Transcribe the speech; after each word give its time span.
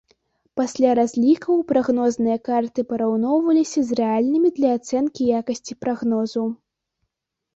Пасля 0.59 0.91
разлікаў 0.99 1.57
прагнозныя 1.71 2.37
карты 2.47 2.85
параўноўваліся 2.93 3.79
з 3.89 3.97
рэальнымі 4.01 4.49
для 4.57 4.69
ацэнкі 4.77 5.23
якасці 5.41 5.73
прагнозу. 5.85 6.43